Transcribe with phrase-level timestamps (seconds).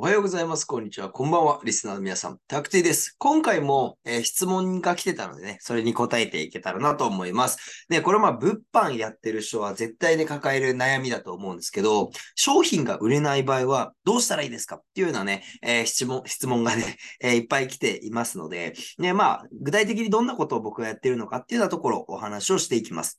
[0.00, 0.64] おはようございます。
[0.64, 1.10] こんにちは。
[1.10, 1.60] こんばんは。
[1.64, 2.38] リスナーの皆さん。
[2.46, 3.16] タクティです。
[3.18, 7.84] 今回も、えー質問が来てたのでね、それに答えていけたらなと思います。
[7.88, 14.76] で、これまあ、物販やってる人は絶対に抱える悩みだと思うんですけど、商品が売れない場合はどうしたらいいですか？
[14.76, 23.18] っていうようなね、えー質問、質問がね、 えーいっぱい来ていますので、ね、まあ、具体的にどんなことを僕がやってるのかっていうようなところをお話をしていきます。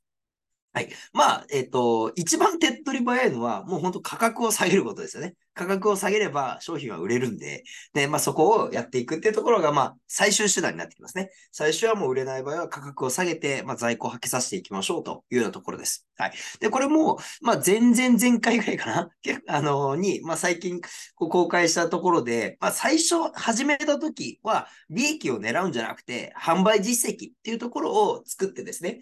[0.72, 0.90] はい。
[1.14, 5.34] まあ、えっ、と、一番手っ取り早いのは、もう本当価格を下げることですよね。
[5.56, 11.32] 価格を下げれば商品は売れるんで、で、まあそこをやっていくっていうところが、まあ最終手段になってきますね。
[11.52, 16.08] 最初はもう売れない場合は価格を下げて、まあ在庫をはけさせていきましょうというようなところです。
[16.18, 16.34] はい。
[16.60, 19.10] で、これも、まあ前々前回ぐらいかな？
[19.48, 20.80] あのに、まあ最近
[21.16, 29.02] こう公開したところで、まあ最初始めた時は利益を狙うんじゃなくて、販売実績っていうところを作ってですね、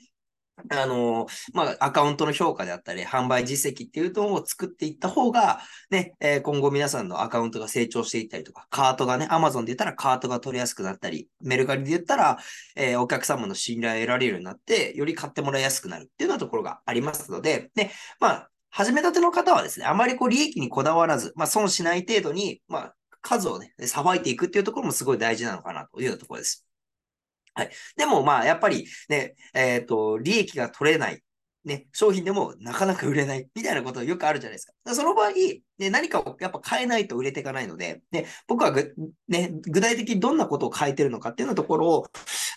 [0.69, 5.59] あの、まあ、アカウントの評価であったり、販売実績っていうのを作っていった方が、
[5.91, 12.37] ね、えー今後皆さんのアカウントが成長していったりとか、カートがね、アマゾンで言ったらカートが取りやすくなったり、メルカリで言ったら、
[12.75, 26.66] えーお客様の信頼を得られるようになって、より買ってもらいやすくなるっていうようなところがありますので、ね、まあ、始めたての方はですね、あまりこう利益にこだわらず、まあ、損しない程度に、まあ、数をね、さばいていくっていうところもすごい大事なのかなというようなところです。
[27.57, 27.71] はい。
[27.95, 31.23] でもまあ、やっぱりね、えっ、と、利益が取れない。
[31.65, 34.73] ね、商品でもなかなか売れないみたいなことよくあるじゃないですか。
[34.85, 35.31] かその場合、
[35.79, 38.93] ね、何かをやっぱ変えないと売れていかないので、ね、僕はぐ、
[39.27, 42.05] ね、具体的にどんなことを変えてるのかっていうようなところを、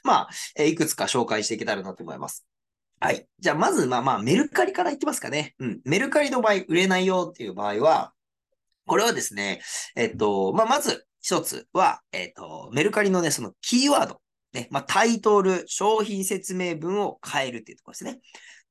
[0.04, 2.46] まあ、えいくつか紹介していけたらなと思います。
[3.00, 3.26] はい。
[3.40, 5.54] じゃあ、まず、まあまあ、メルカリからいきますかね。
[5.58, 5.80] うん。
[5.84, 8.12] メルカリの場合、売れないよっていう場合は、
[8.86, 9.60] これはですね、
[9.96, 14.20] えっと、まあ、まず一つは、えっと、メルカリのね、そのキーワード。
[14.52, 18.20] ね、まあ、タイトル、商品説明文を変えるっていうところですね。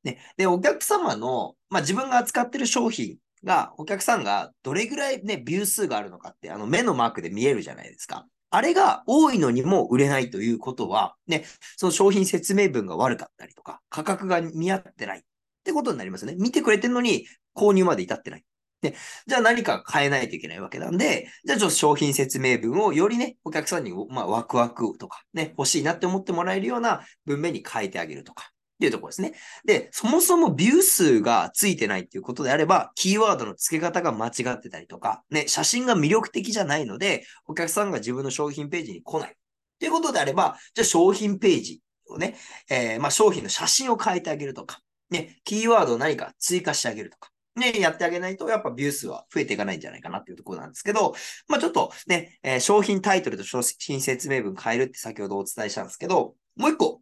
[0.03, 8.25] ね、で、お客様の、まあ、自分が扱ってる商品が、お客さんがどれぐらいね、ビュー数があるのかって、あの、目のマークで見えるじゃないですか。
[8.51, 11.45] あれが多いのにも売れないということは、ね、
[11.78, 15.22] その商品説明文が悪かったりとか、価格が見合ってないっ
[15.63, 16.38] てことになりますよね。
[16.39, 18.44] 見てくれてるのに購入まで至ってない。
[18.81, 18.95] で、
[19.28, 28.51] じゃあ何か変えないといけないわけなんで、じゃあちょっと商品説明文をよりね、お客さんに、まあ、ワクワクとかね、欲しいなって思ってもらえるような文面に変えてあげるとか。
[28.51, 29.34] っていうところですね。
[29.66, 39.31] で、そもそもビュー数がついてないっていうことであれば、キーワードの付け方が間違ってたりとか、ね、写真が魅力的じゃないので、お客さんが自分の商品ページに来ない。
[39.31, 39.34] っ
[39.79, 42.38] ていうことであれば、じゃあ商品ページをね、
[42.69, 44.79] えーまあ商品の写真を変えてあげるとか、
[45.09, 51.13] ね、キーワードを何か追加してあげるとか、ね、やってあげないと、やっぱビュー数は増えていかないんじゃないかなっていうところなんですけど、
[51.47, 57.01] まあちょっとね、えー商品タイトルと商品説明文変えるって先ほどお伝えしたんですけど、もう一個、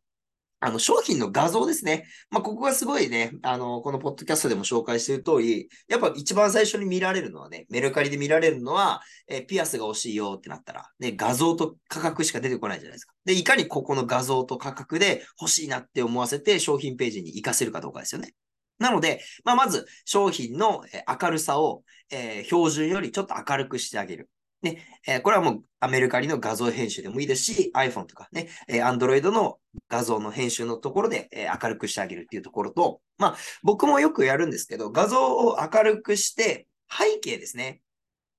[0.59, 2.05] あの、商品の画像ですね。
[2.31, 13.13] まあ、ここがすごいね、あの、このポッドキャストでも紹介している通り、やっぱ一番最初に見られるのはね、メルカリで見られるのは、えピアスが欲しいよってなったら、ね、画像と価格しか出てこないじゃないですか。
[13.25, 18.33] で、いかにここの画像と価格で欲しいなって思わせて商品ページに活かせるかどうかですよね。
[18.79, 20.83] なので、まあ、まず商品の
[21.21, 24.29] 明るさを、えー標準よりちょっと明るくしてあげる。
[24.61, 37.81] ね、えーこれはもうアメリカリの画像編集でもいいですし、iPhone とかね、えー Android の画像の編集のところで、えー明るくしてあげるっていうところと、まあ僕もよくやるんですけど、画像を明るくして、背景ですね。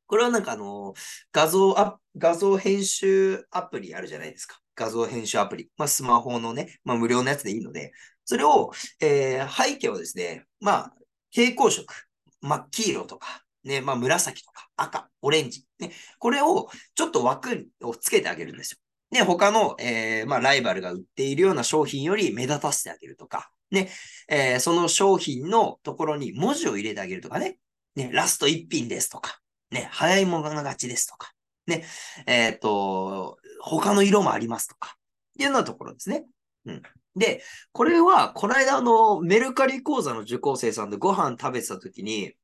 [0.06, 0.94] これはなんかあの、
[1.32, 4.58] 画像ア画像編集アプリあるじゃないですか。
[4.78, 5.68] 画像編集アプリ。
[5.76, 7.92] まあスマホのね、まあ無料のやつでいいので、
[8.24, 10.92] それを、えー背景をですね、まあ
[11.34, 11.92] 蛍光色、
[12.40, 18.78] 真っ黄色とか、ね、まあ紫とか赤、オレンジ、ね、これをちょっと枠をつけてあげるんですよ。
[19.10, 23.90] ね、他の、えーまあ、ライバルが売っているような商品より目立たせてあげるとか、ね、
[24.28, 27.58] えーその商品のところに文字を入れてあげるとかね、
[27.96, 29.40] ね、ラスト1品ですとか、
[29.70, 31.32] ね、早い者勝ちですとか、
[31.68, 31.84] ね、
[32.26, 35.00] えっ、と、他の色もありますとか、っ
[35.36, 36.24] ていうようなところですね。
[36.66, 36.82] うん。
[37.16, 37.42] で、
[37.72, 42.34] これは、この間、あの、メルカリ講座の受講生さんでご飯食べてた時に、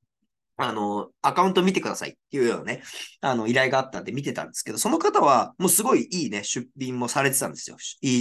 [0.57, 2.83] あの、アカウント見てくださいっていうようなね、
[3.21, 7.77] あの、依頼があったんで見てたんですけど、その方は、もうすごいいいね、出品もされてたんですよ。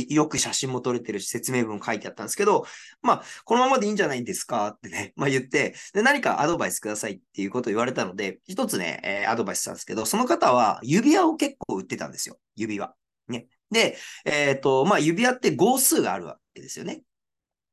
[0.09, 2.65] よく写真も撮れてるし、説明文も書いてあったんですけど、
[3.03, 12.39] まあ、このままでいいんじゃないんですかってね、まあ言って、で、何かアドバイスくださいっていうことを言われたので、一つね、えー、アドバイスしたんですけど、その方は指輪を結構売ってたんですよ。
[12.55, 12.93] 指輪。
[13.27, 13.47] ね。
[13.69, 17.03] で、えっ、ー、と、まあ、指輪って号数があるわけですよね。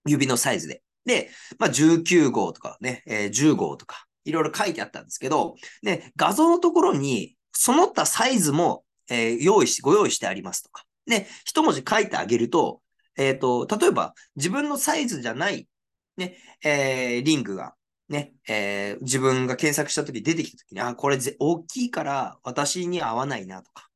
[0.07, 0.83] 指のサイズで。
[1.05, 10.85] で、まあ、19号とかね、えー、10号とか、いろいろ書いてあったんですけど、で、画像のところに、その他サイズも、えー、用意し、ご用意してありますとか。
[11.07, 12.81] で、一文字書いてあげると、
[13.17, 15.69] えっ、ー、と、例えば、自分のサイズじゃない、
[16.17, 17.75] ね、えー、リングが、
[18.09, 23.89] ね、え、自分が検索したとき出てきたときに、あ、これぜ大きいから私に合わないなとか。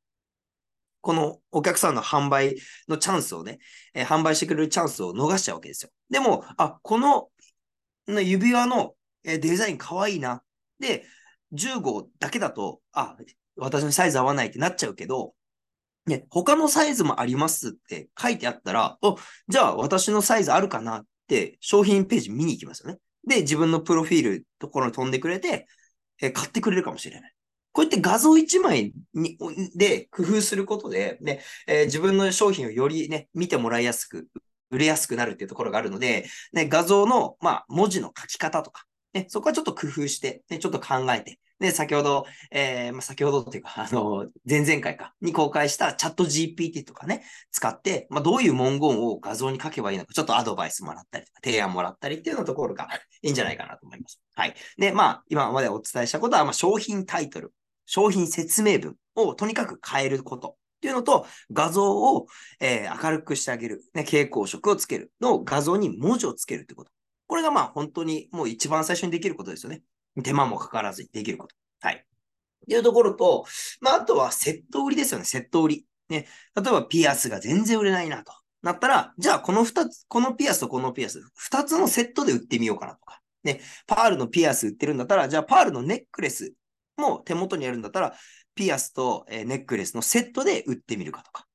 [1.01, 2.57] このお客さんの販売
[2.89, 3.59] のチャンスをね、
[3.93, 5.91] え、販売してくれるチャンスを逃しちゃうわけですよ。
[6.09, 7.29] でも、あ、この
[8.07, 8.95] 指輪の
[9.25, 10.43] えデザインかわいいな。
[10.79, 11.05] で、
[11.53, 13.17] 10号だけだと、あ、
[13.57, 15.35] 私のサイズ合わないってなっちゃうけど、
[16.07, 19.17] ね、他のサイズもありますって書いてあったら、お、
[19.49, 22.99] じゃあ私のサイズあるかなって商品ページ見に行きますよね。
[23.27, 25.67] で、自分のプロフィールところに飛んでくれて、
[26.21, 27.35] え買ってくれるかもしれない。
[27.73, 29.37] こうやって画像1枚に
[29.75, 34.29] で工夫することで、ねえー、自分の商品をよりね、見てもらいやすく、
[34.71, 52.89] 売れやすくなるっていうところがあるので、ね、画像の、まあ、文字の書き方とか、ね、そこはちょっと工夫して、ね、ちょっと考えて、で、先ほど、えー、まあ、先ほどっていうか、あの、前々回か、に公開したチャット GPT とかね、使って、まあ、どういう文言を画像に書けばいいのか、ちょっとアドバイスもらったりとか、提案もらったりっていうようなところが
[53.23, 54.21] いいんじゃないかなと思います。
[54.35, 54.55] はい。
[54.79, 57.53] で、まあ、今までお伝えしたことは、まあ、商品タイトル、
[57.87, 60.49] 商品説明文をとにかく変えること。
[60.49, 62.27] っていうのと、画像を、
[62.61, 63.83] えー、明るくしてあげる。
[63.95, 65.13] ね、蛍光色をつける。
[65.19, 66.93] の画像に文字をつけるってこと。
[67.35, 69.83] これがまあ本当にもう一番最初にできることですよね。
[70.23, 71.57] 手間もかからずにできること。
[71.81, 71.97] はい。
[71.97, 71.99] っ
[72.69, 73.45] ていうところと、
[73.81, 75.25] まああとはセット売りですよね。
[75.25, 75.87] セット売り。
[76.09, 76.29] ね。
[76.55, 78.33] 例えばピアスが全然売れないなと。
[78.63, 83.21] なったら、じゃあこの二つ、このピアスとこのピアス、二つのセットで売ってみようかなとか。
[83.43, 83.61] ね。
[83.89, 86.53] パールのピアス売ってるんだったら、じゃあパールのネックレス
[86.97, 88.15] も手元にあるんだったら、
[88.55, 91.49] ピアスとネックレスのセットで売ってみるかとか。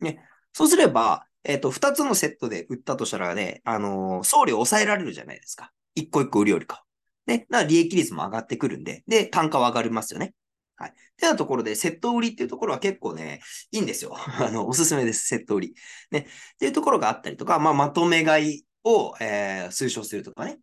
[0.00, 0.22] ね。
[0.52, 5.72] そうすれば、えっ、ー、と、二つのセットで売ったとしたらね、あのー、送料抑えられるじゃないですか。
[5.94, 6.84] 一個一個売るよりか。
[7.26, 7.46] ね。
[7.50, 10.34] だから利益率も上がってくるんで、で、単価は上がりますよね。
[10.76, 10.90] はい。
[10.90, 13.40] ってなところで、セット売りっていうところは結構ね、
[13.70, 14.14] いいんですよ。
[14.40, 15.74] あの、おすすめです、セット売り。
[16.10, 16.26] ね。
[16.54, 20.58] っていうところがあったりとか、まあ、まとめ買いを、えー、推奨するとかね。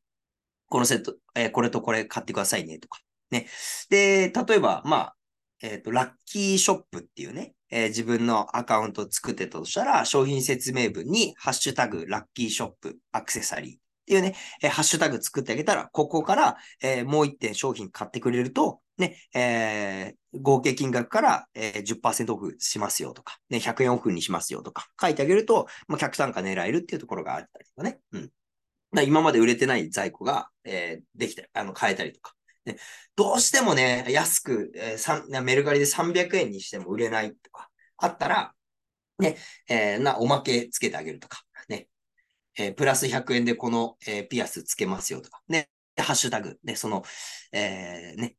[0.68, 3.00] このセット、えー、これとこれ買ってくださいねとか。
[3.32, 3.48] ね。
[3.90, 5.16] で、例えば、まあ、
[5.62, 13.78] えっ、ー、と、ラッキーショップっていうね、えー、自分のアカウントを作ってたとしたら、商品説明文に、ハッシュタグ、ラッキーショップ、アクセサリーっ
[14.08, 28.00] ていうね、えー、ハッシュタグ作ってあげたら、ここから、えー、もう一点商品買ってくれると、ね、えー、合計金額から、えー、10%オフしますよとか、ね、100円オフにしますよとか、書いてあげると、まあ、客単価狙えるっていうところがあったりとかね。
[28.12, 28.32] うん。
[29.06, 32.34] 今まで売れてない在庫が、えー、できたり、あの、買えたりとか。
[32.70, 32.78] ね、
[33.16, 38.54] どうしてもね、安く、えー、メルカリで300円にしても売れないとか、あったら、
[39.20, 39.38] ね、
[39.68, 41.88] えー、な、おまけつけてあげるとか、ね、
[42.58, 47.04] えー、プラス100円でこの、えー、ピアスつけますよとか、ね、ハッシュタグで、その、
[47.52, 48.36] えー、ね、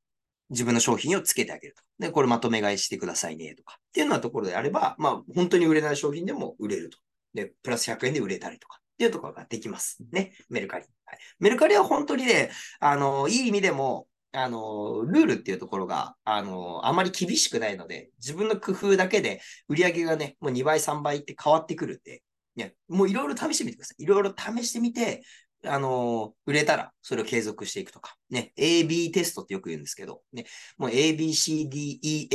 [0.51, 1.83] 自分の商品をつけてあげると。
[1.99, 3.79] で、これまとめ買いしてくださいね、とか。
[3.79, 6.99] っていうようなところであれば、まあ、本当に売れない商品でも売れると。
[7.35, 8.81] で、プラス100円で売れたりとか。
[8.81, 9.99] っていうところができます。
[10.13, 10.33] ね。
[10.51, 10.85] メルカリ。
[11.07, 12.51] はい、メルカリは本当にね、
[12.81, 22.23] あの、いい意味でも、あの、ルールっていうところが、あの、あまり厳しくないので、自分の工夫だけで売り上げがね、もう2倍、3倍って変わってくるんで、
[22.57, 24.03] ね、もういろいろ試してみてください。
[24.03, 25.23] いろいろ試してみて、
[25.65, 30.47] あの、売れたらそれを継続していくとか、ね、AB テストってよく言うんですけど、ね、
[30.79, 32.31] もう ABCDEFG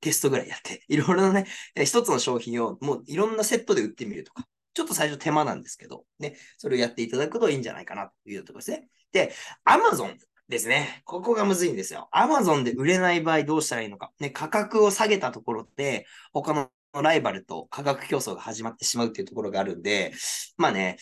[0.00, 1.46] テストぐらいやって、いろいろなね、
[1.84, 8.88] 一つの商品をもういろんなセットで売ってみるとか、ちょっと最初手間なんですけど、ね、それをやっていただくといいんじゃないかなというところですね。
[9.12, 9.32] で、
[9.66, 10.16] Amazon
[10.48, 11.02] ですね。
[11.04, 12.08] ここがむずいんですよ。
[12.12, 14.12] アマゾンで売れない場合どうしたらいいのか。
[14.20, 16.70] ね、価格を下げたところで、他の
[17.02, 20.12] ライバルと価格競争が始まってしまうっていうところがあるんで、
[20.56, 20.98] まあね、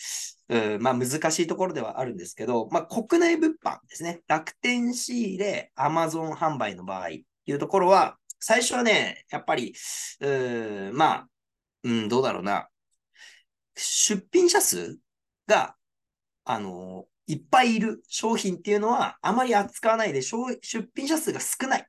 [0.49, 4.21] うん、まあ難しいところではあるんですけど、まあ国内物販ですね。
[4.27, 9.73] 楽天仕入れ、アマゾン販売の場合っていうところは、最初はね、やっぱり、
[10.21, 11.27] うん、まあ、
[11.83, 12.67] うん、どうだろうな。
[13.75, 14.97] 出品者数
[15.47, 15.75] が、
[16.45, 20.47] あの、いっぱいいる商品っていうのは、あまり扱わないで、出
[20.95, 21.87] 品者数が少ない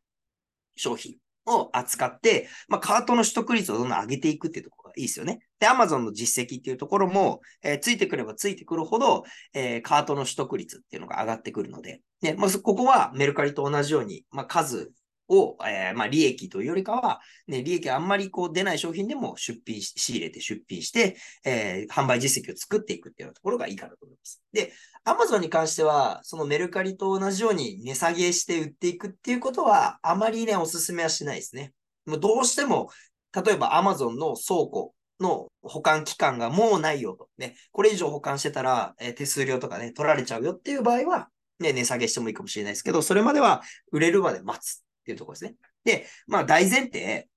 [0.76, 1.16] 商品
[1.46, 5.40] を扱って、まあ、カートの取得率をどんどん上げていくっていうところがいいですよね。
[5.60, 14.92] で、Amazon の実績っていうところも、えーついてくればついてくるほど、えーカートの取得率っていうのが上がってくるので、ね、まあ、ここはメルカリと同じように、まあ、数
[15.28, 24.42] を、えーまあ、利益というよりかは、ね、利益あんまりこう出ない商品でも出品し、仕入れて出品して、えー販売実績を作っていくっていうようなところがいいかなと思います。
[24.52, 24.72] で、
[25.04, 31.72] Amazon に関しては、そのメルカリと同じように値下げして売っていくっていうことは、あまりね、お勧めはしないですね。
[32.06, 32.90] もうどうしても、
[33.32, 37.28] 例えば Amazon の倉庫の保管期間がもうないよと。
[37.38, 41.28] ね、これ以上保管してたら、えー手数料とかね、取られちゃうよっていう場合は、
[41.58, 45.54] ね、値下げしてもいいかもしれないですけど、それまでは売れるまで待つっていうところですね。
[45.84, 47.28] で、まあ大前提、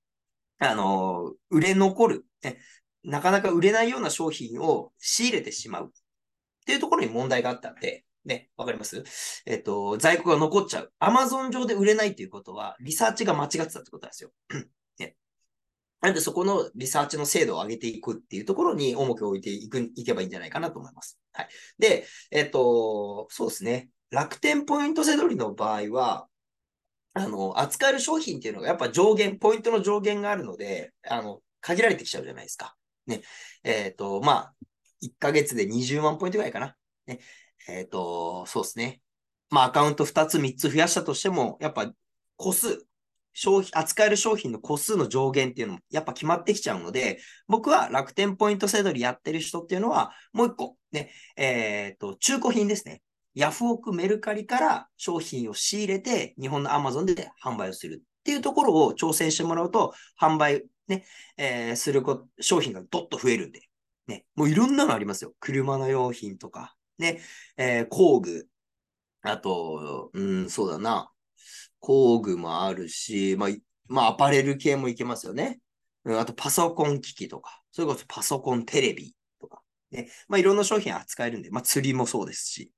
[0.58, 2.58] あの売れ残る、ね、
[3.04, 5.88] なかなか売れないような商品を仕入れてしまうっ
[6.66, 9.04] ていうところに問題があったんで、ね、わかります？
[9.46, 10.92] えっ、と、在庫が残っちゃう。
[11.00, 14.32] Amazon 上で売れないっていうことは、リサーチが間違ってたってことなんですよ。
[14.98, 15.16] ね。
[16.02, 21.18] なんでそこのリサーチの精度を上げていくっていうところに重きを置いていく、いけばいいんじゃないかなと思います。
[21.32, 21.48] はい。
[21.78, 23.88] で、えっ、と、そうですね。
[24.10, 26.26] 楽天ポイントセドリの場合は、
[27.12, 32.76] あの、扱える商品っていうのがやっぱ上限、ポイントの上限があるので、あの、限られてきちゃうじゃないですか。
[33.06, 33.22] ね。
[33.64, 34.54] えっ、と、まあ、
[35.02, 36.76] 1ヶ月で20万ポイントぐらいかな。
[37.06, 37.20] ね。
[37.68, 39.00] えっ、と、そうですね。
[39.50, 41.92] まあ、アカウント2つ、3つ増やしたとしても、やっぱ
[42.36, 42.86] 個数、
[43.32, 53.02] 商品、扱える商品の個数の上限っていうのもやっぱ決まってきちゃうので、僕は楽天ポイントセドリやってる人っていうのは、もう一個、ね、えっ、と、中古品ですね。
[53.34, 61.04] ヤフオクメルカリから商品を仕入れて、日本の Amazon で販売をするっていうところを挑戦してもらうと、販売ね、
[61.36, 63.60] えーするこ商品がどっと増えるんで、
[64.08, 65.34] ね、もういろんなのありますよ。
[65.40, 67.20] 車の用品とか、ね、
[67.56, 68.48] えー工具、
[69.22, 71.10] あと、うん、そうだな。
[71.78, 73.50] 工具もあるし、まあ、
[73.88, 75.60] まあ、アパレル系もいけますよね。
[76.04, 80.08] うんあと、パソコン機器とか、それこそパソコンテレビとか、ね。
[80.28, 82.72] まあ、いろんな商品扱えるんで、まあ、釣りもそうですし、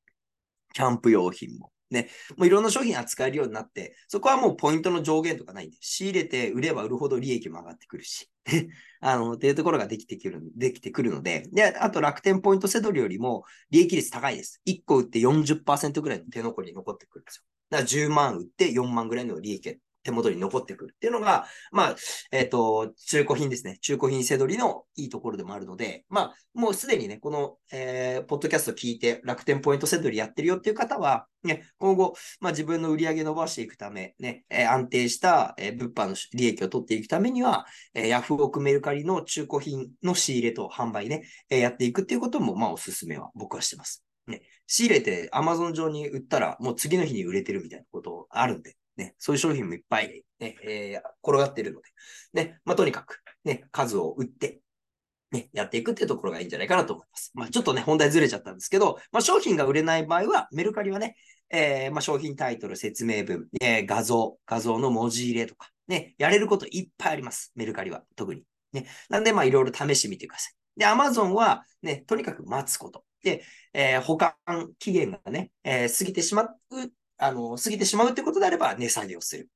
[0.73, 1.73] キャンプ用品も。
[1.91, 2.09] ね。
[2.37, 8.29] もういろんな商品扱えるようになって、そこはもうポイントの上限とかないんで、仕入れて売れば売るほど利益も上がってくるし、
[9.01, 14.61] あの、っていうところができてくる、できてくるので、で、あと楽天ポイントセドリよりも利益率高いです。
[14.67, 17.45] 1個売って40%ぐらいの手残りに残ってくるんですよ。
[17.71, 21.97] だから10万売って4万ぐらいの利益手元に残ってくるっていうのが、まあ、
[22.31, 23.79] えっ、と、中古品ですね。
[23.81, 44.05] 中古品セドリのいいところでもあるので、まあ、もうすでにね、この、えーポッドキャスト聞いて楽天ポイントセドリやってるよっていう方は、ね、今後、まあ自分の売り上げ伸ばしていくため、ね、えー安定した、えー物販の利益を取っていくためには、えーヤフオクメルカリの中古品の仕入れと販売ね、えーやっていくっていうことも、まあおすすめは僕はしてます。
[44.27, 51.89] ね、仕入れて Amazon 上に売ったら、もう次の日に売れてるみたいなことあるんで、ね、そういう商品もいっぱい、ね、えー転がってるので、
[52.35, 54.61] ね、まあとにかく、ね、数を売って、
[55.31, 57.33] ね、やっていくっていうところがいいんじゃないかなと思います。
[57.35, 61.17] まあちょっとね、本題ずれちゃったんですけど、まあ商品が売れない場合は、メルカリはね、
[61.51, 67.53] えーまあ商品タイトル、説明文、えー画像、画像の文字入れとか、ね、やれることいっぱいあります。
[67.55, 68.43] メルカリは、特に。
[68.73, 68.87] ね。
[69.09, 70.53] なんで、まあいろいろ試してみてください。
[70.77, 73.05] で、Amazon は、ね、とにかく待つこと。
[73.23, 74.35] で、えー保管
[74.79, 76.49] 期限がね、えー過ぎてしまう、
[77.23, 79.49] あの、過ぎてしまうってことであれば、値下げをする。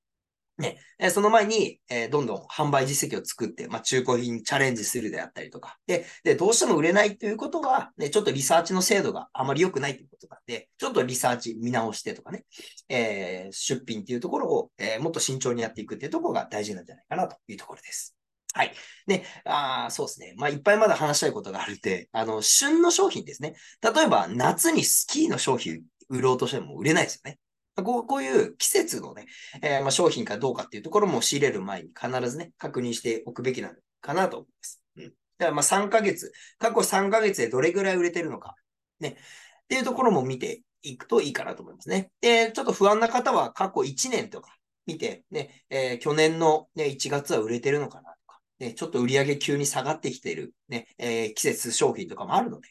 [0.59, 5.77] ね、えその前に、えーどんどん販売実績を作って、まあ、中古品チャレンジするであったりとか。
[5.87, 12.47] で、で、どうしても売れないということは、ね、ちょっとリサーチの精度があまり良くないということなんで、ちょっとリサーチ見直してとかね、
[12.89, 18.17] えー出品っていうところを、えーもっと慎重にやっていくっていうところが大事なんじゃないかなというところです。
[18.55, 18.73] はい。
[19.07, 20.33] ね、あーそうですね。
[20.39, 23.55] まあ、いっぱいまだ話したいことがあるんで、あの、旬の商品ですね。
[23.83, 27.39] 例えば、夏にスキーの商品売ろうとしても売れないですよね。
[27.83, 29.27] こうこういう季節のね、
[29.63, 34.83] えーまあ、商品かどうかっていうところも仕入れる前に必ずね、確認しておくべきなのかなと思います。
[34.97, 35.05] うん。
[35.05, 38.55] だからまあ3ヶ月、過去3ヶ月でどれぐらい売れてるのか、
[39.01, 42.11] ね、っていうところも見ていくといいかなと思いますね。
[42.21, 44.57] で、ちょっと不安な方は過去1年とか
[44.87, 52.69] 見て、ね、えー去年の、ね、1月は売れてるのかなとか、ね、ちょっと売り上げ急に下がってきてる、ね、えー季節商品とかもあるので、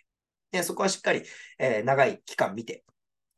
[0.54, 1.24] ね、そこはしっかり、
[1.60, 2.84] えー長い期間見て、